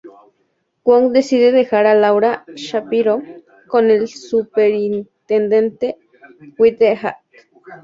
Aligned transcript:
Wong 0.83 1.11
decide 1.13 1.51
dejar 1.51 1.85
a 1.85 1.93
Laura 1.93 2.43
Shapiro 2.55 3.21
con 3.67 3.91
el 3.91 4.07
Superintendente 4.07 5.97
Whitehead. 6.57 7.17